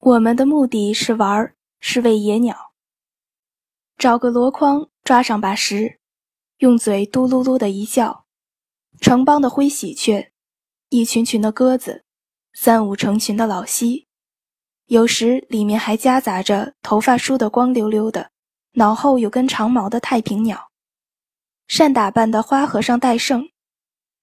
[0.00, 2.72] 我们的目的是玩儿，是喂野鸟。
[3.98, 6.00] 找个箩筐，抓上把食，
[6.56, 8.24] 用嘴嘟噜噜的一叫，
[9.02, 10.30] 成帮的灰喜鹊，
[10.88, 12.06] 一群群的鸽子，
[12.54, 14.08] 三五成群的老蜥，
[14.86, 18.30] 有时里面还夹杂着头发梳得光溜溜的、
[18.72, 20.70] 脑后有根长毛的太平鸟，
[21.68, 23.50] 善打扮的花和尚戴胜，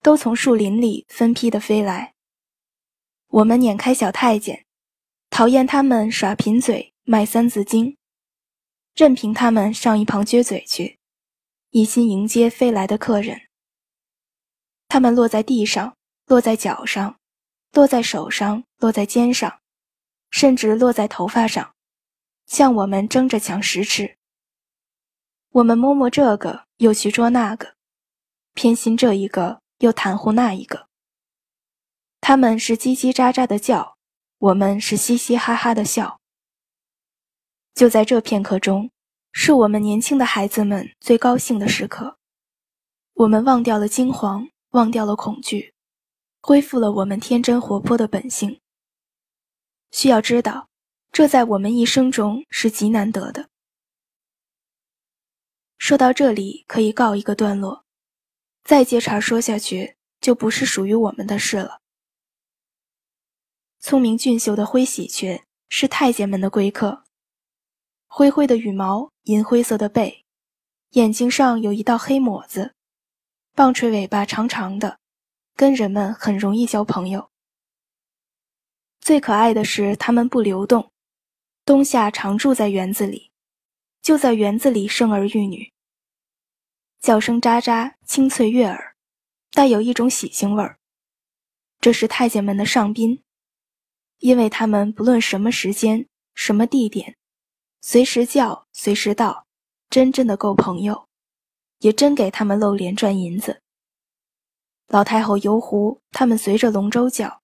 [0.02, 2.16] 都从树林里分批的飞来。
[3.28, 4.67] 我们撵开小太监。
[5.30, 7.96] 讨厌他们耍贫嘴卖三字经，
[8.96, 10.98] 任凭他们上一旁撅嘴去，
[11.70, 13.42] 一心迎接飞来的客人。
[14.88, 17.20] 他们落在地上，落在脚上，
[17.74, 19.60] 落在手上，落在肩上，
[20.32, 21.76] 甚至落在头发上，
[22.46, 24.18] 向我们争着抢食吃。
[25.50, 27.76] 我们摸摸这个，又去捉那个，
[28.54, 30.88] 偏心这一个，又袒护那一个。
[32.22, 33.97] 他们是叽叽喳喳的叫。
[34.40, 36.20] 我们是嘻嘻哈哈的笑。
[37.74, 38.92] 就在这片刻中，
[39.32, 42.20] 是我们年轻的孩子们最高兴的时刻。
[43.14, 45.74] 我们忘掉了惊慌，忘掉了恐惧，
[46.40, 48.62] 恢复了我们天真活泼的本性。
[49.90, 50.70] 需要知道，
[51.12, 53.50] 这在我们一生中是极难得的。
[55.80, 57.86] 说到这里，可以告一个段落，
[58.64, 61.82] 再接茬说下去，就不是属于我们的事了。
[63.90, 67.06] 聪明俊秀的灰喜鹊是太监们的贵客，
[68.06, 70.26] 灰灰的羽毛，银灰色的背，
[70.90, 72.74] 眼睛上有一道黑抹子，
[73.56, 75.00] 棒槌尾巴长长的，
[75.56, 77.30] 跟人们很容易交朋友。
[79.00, 80.92] 最可爱的是，它们不流动，
[81.64, 83.32] 冬夏常住在园子里，
[84.02, 85.72] 就在园子里生儿育女。
[87.00, 88.98] 叫声喳喳，清脆悦耳，
[89.54, 90.78] 带有一种喜庆味儿。
[91.80, 93.24] 这是太监们的上宾。
[94.20, 97.16] 因为他们不论什么时间、什么地点，
[97.82, 99.46] 随时叫，随时到，
[99.90, 101.08] 真正的够朋友，
[101.80, 103.62] 也真给他们露脸赚银子。
[104.88, 107.42] 老太后游湖，他们随着龙舟叫；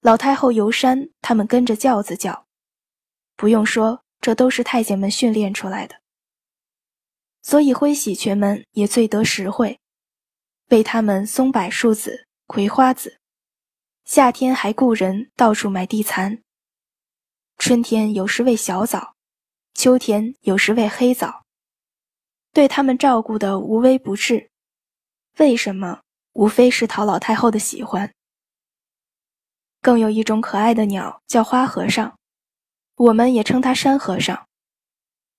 [0.00, 2.46] 老太后游山，他们跟着轿子叫。
[3.36, 5.96] 不用说，这都是太监们训练出来的。
[7.42, 9.80] 所以灰喜鹊们也最得实惠，
[10.68, 13.21] 被他们松柏树子、葵花籽。
[14.04, 16.42] 夏天还雇人到处买地蚕，
[17.56, 19.14] 春天有时喂小枣，
[19.74, 21.44] 秋天有时喂黑枣，
[22.52, 24.50] 对他们照顾的无微不至。
[25.38, 26.02] 为什么？
[26.32, 28.12] 无非是讨老太后的喜欢。
[29.80, 32.18] 更有一种可爱的鸟叫花和尚，
[32.96, 34.46] 我们也称它山和尚，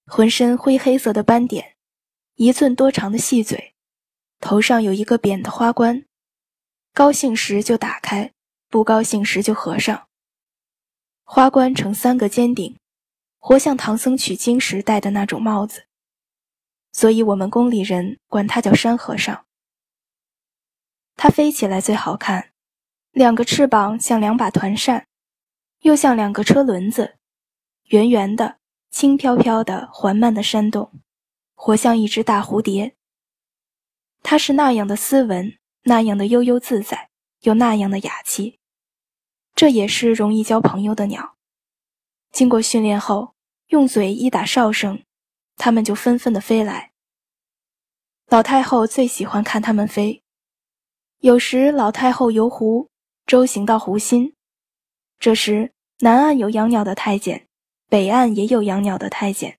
[0.06, 1.76] 浑身灰黑色的斑点，
[2.36, 3.76] 一寸多长的细嘴，
[4.40, 6.06] 头上有一个扁的花冠，
[6.94, 8.32] 高兴时就打开。
[8.74, 10.08] 不高兴时就合上。
[11.24, 12.76] 花冠呈三个尖顶，
[13.38, 15.86] 活像唐僧取经时戴的那种帽子，
[16.92, 19.46] 所以我们宫里人管它叫山和尚。
[21.16, 22.50] 它飞起来最好看，
[23.12, 25.06] 两个翅膀像两把团扇，
[25.82, 27.20] 又像两个车轮子，
[27.90, 28.58] 圆圆的、
[28.90, 30.92] 轻飘飘的、缓慢的扇动，
[31.54, 32.96] 活像一只大蝴蝶。
[34.24, 37.12] 它是那样的斯文，那样的悠悠自在，
[37.42, 38.60] 又那样的雅气。
[39.56, 41.36] 这也是容易交朋友的鸟。
[42.32, 43.36] 经过训练后，
[43.68, 45.04] 用嘴一打哨声，
[45.56, 46.92] 它们就纷纷的飞来。
[48.28, 50.24] 老太后最喜欢看它们飞。
[51.20, 52.90] 有时老太后游湖，
[53.26, 54.34] 舟行到湖心，
[55.20, 57.48] 这时南岸有养鸟的太监，
[57.88, 59.58] 北岸也有养鸟的太监。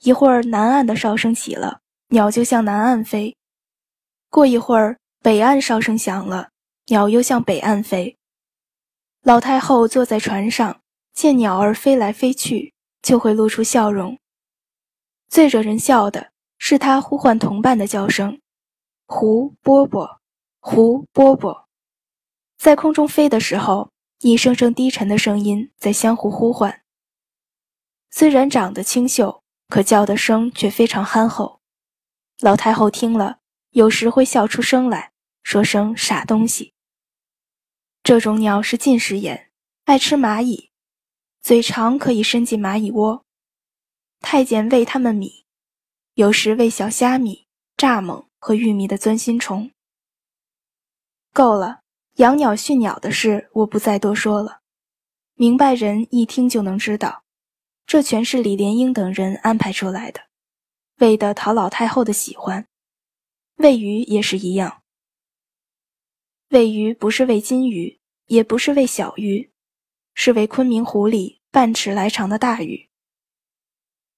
[0.00, 3.36] 一会儿南岸的哨声起了，鸟就向南岸飞；
[4.30, 6.48] 过一会儿北岸哨声响了，
[6.86, 8.16] 鸟又向北岸飞。
[9.24, 10.82] 老太后坐在船上，
[11.14, 14.18] 见鸟儿飞来飞去，就会露出笑容。
[15.30, 18.38] 最惹人笑的是她呼唤同伴的叫声
[19.08, 20.20] ：“胡波波，
[20.60, 21.66] 胡波波。”
[22.60, 23.90] 在空中飞的时候，
[24.20, 26.82] 一声声低沉的声音在相互呼唤。
[28.10, 31.60] 虽然长得清秀，可叫的声却非常憨厚。
[32.40, 33.38] 老太后听了，
[33.70, 35.12] 有时会笑出声来，
[35.42, 36.73] 说声“傻东西”。
[38.04, 39.50] 这种鸟是近视眼，
[39.84, 40.68] 爱吃蚂蚁，
[41.40, 43.24] 嘴长可以伸进蚂蚁窝。
[44.20, 45.46] 太监喂它们米，
[46.12, 47.46] 有时喂小虾米、
[47.78, 49.70] 蚱蜢和玉米的钻心虫。
[51.32, 51.80] 够了，
[52.16, 54.60] 养鸟训鸟的事我不再多说了，
[55.32, 57.24] 明白人一听就能知道，
[57.86, 60.20] 这全是李莲英等人安排出来的，
[60.98, 62.68] 为的讨老太后的喜欢。
[63.56, 64.82] 喂鱼也是一样。
[66.54, 69.50] 喂鱼不是喂金鱼，也不是喂小鱼，
[70.14, 72.88] 是为昆明湖里半尺来长的大鱼。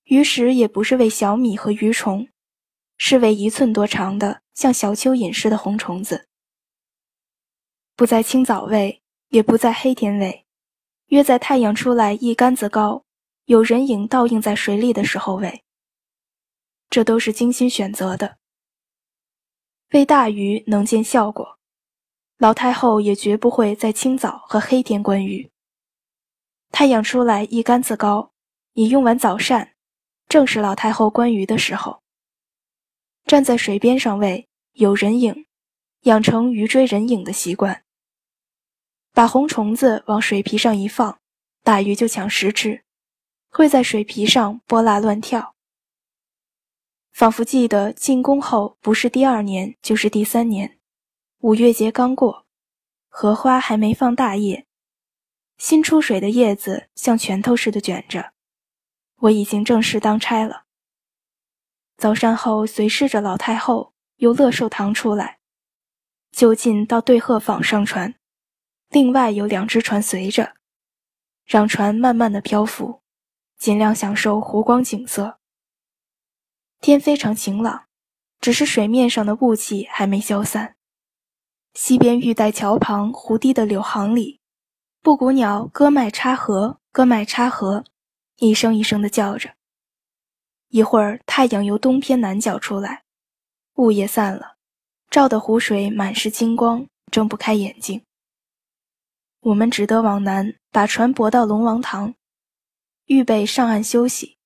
[0.05, 2.29] 鱼食也不是喂小米和鱼虫，
[2.99, 6.29] 是喂一寸多长的像小蚯蚓似的红虫子。
[7.95, 10.45] 不在清早喂，也不在黑天喂，
[11.07, 13.07] 约在太阳出来一竿子高，
[13.47, 15.65] 有人影倒映在水里的时候喂。
[16.91, 18.37] 这都是精心选择的。
[19.93, 21.56] 喂大鱼能见效果，
[22.39, 25.51] 老太后也绝不会在清早和黑天观鱼。
[26.71, 28.33] 太阳出来一竿子高，
[28.75, 29.71] 已用完早膳，
[30.29, 32.03] 正是老太后观鱼的时候。
[33.25, 35.47] 站在水边上喂，有人影，
[36.03, 37.85] 养成鱼追人影的习惯。
[39.15, 41.19] 把红虫子往水皮上一放，
[41.63, 42.85] 大鱼就抢食吃，
[43.49, 45.55] 会在水皮上拨拉乱跳。
[47.15, 50.76] 仿佛记得进宫后不是第二年就是第三年，
[51.41, 52.47] 五月节刚过，
[53.09, 54.67] 荷花还没放大叶，
[55.59, 58.33] 新出水的叶子像拳头似的卷着。
[59.17, 60.65] 我已经正式当差了。
[61.99, 65.39] 早膳后随侍着老太后由乐寿堂出来，
[66.33, 68.15] 就近到对鹤坊上船，
[68.89, 70.55] 另外有两只船随着，
[71.45, 73.03] 让船慢慢的漂浮，
[73.59, 75.39] 尽量享受湖光景色。
[76.81, 77.85] 天非常晴朗，
[78.41, 80.76] 只是水面上的雾气还没消散。
[81.77, 84.41] 西边玉带桥旁湖堤的柳行里，
[85.03, 87.85] 布谷鸟割麦插河，割麦插河，
[88.39, 89.51] 一声一声地叫着。
[90.69, 93.05] 一会儿，太阳由东偏南角出来，
[93.75, 94.57] 雾也散了，
[95.11, 98.03] 照得湖水满是金光，睁不开眼睛。
[99.41, 102.15] 我们只得往南，把船泊到龙王塘，
[103.05, 104.39] 预备上岸休息。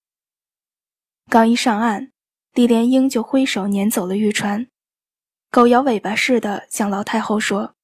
[1.29, 2.11] 刚一上岸。
[2.53, 4.67] 李莲英就挥手撵走了玉船，
[5.51, 7.75] 狗摇尾巴似的向老太后说：“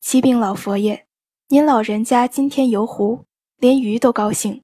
[0.00, 1.06] 启禀老佛爷，
[1.48, 3.26] 您老人家今天游湖，
[3.58, 4.62] 连鱼都高兴。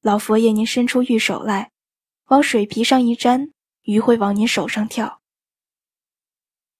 [0.00, 1.72] 老佛爷，您伸出玉手来，
[2.26, 5.20] 往水皮上一沾，鱼会往您手上跳。”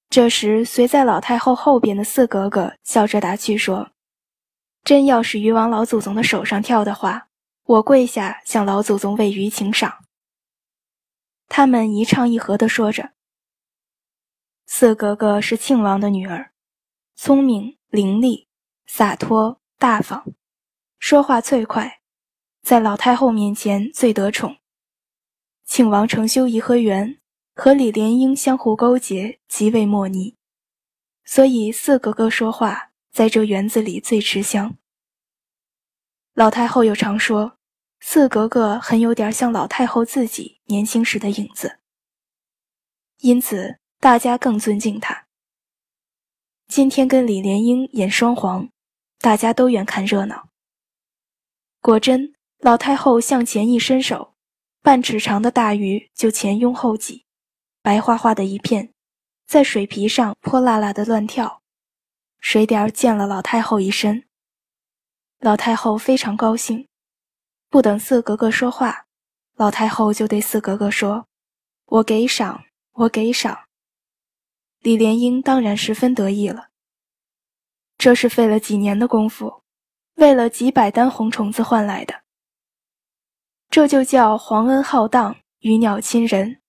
[0.08, 3.90] 这时，随在老太后后边的四格格笑着打趣说
[4.84, 7.26] ：“真要是鱼往老祖宗的手上跳的话，
[7.64, 10.04] 我跪下向老祖宗为鱼请赏。”
[11.50, 13.10] 他们一唱一和地说着
[14.70, 16.52] ：“四格格是庆王的女儿，
[17.16, 18.46] 聪明伶俐、
[18.86, 20.34] 洒脱大方，
[20.98, 22.02] 说话脆快，
[22.60, 24.58] 在老太后面前最得宠。
[25.64, 27.18] 庆王承修颐和园，
[27.54, 30.36] 和李莲英相互勾结，极为莫逆，
[31.24, 34.76] 所以四格格说话在这园子里最吃香。
[36.34, 37.54] 老太后又常说。”
[38.00, 41.80] 四格格很有点像老太后自己年轻时的影子，
[43.18, 45.26] 因此大家更尊敬他。
[46.68, 48.68] 今天跟李莲英演双簧，
[49.18, 50.50] 大家都愿看热闹。
[51.80, 54.34] 果真，老太后向前一伸手，
[54.82, 57.24] 半尺长的大鱼就前拥后挤，
[57.82, 58.92] 白花花的一片，
[59.46, 61.60] 在水皮上泼辣辣的乱跳，
[62.38, 64.24] 水点儿溅了老太后一身。
[65.40, 66.86] 老太后非常高兴。
[67.68, 69.06] 不等四格格说话，
[69.56, 71.26] 老太后就对四格格说
[71.86, 73.58] ：“我给赏，我给赏。”
[74.80, 76.68] 李莲英当然十分得意了。
[77.96, 79.62] 这是费了几年的功夫，
[80.14, 82.22] 为了几百单红虫子换来的。
[83.70, 86.60] 这就叫皇恩浩荡，鱼鸟亲人，